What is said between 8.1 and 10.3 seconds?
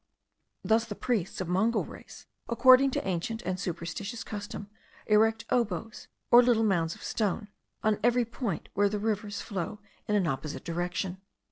point where the rivers flow in an